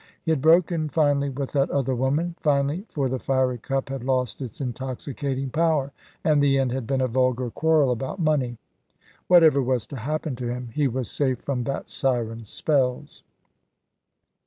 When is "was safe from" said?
10.87-11.65